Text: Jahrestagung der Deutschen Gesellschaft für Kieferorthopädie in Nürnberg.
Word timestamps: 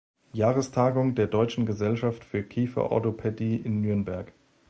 Jahrestagung 0.33 1.13
der 1.13 1.27
Deutschen 1.27 1.67
Gesellschaft 1.67 2.23
für 2.23 2.41
Kieferorthopädie 2.41 3.55
in 3.57 3.81
Nürnberg. 3.81 4.33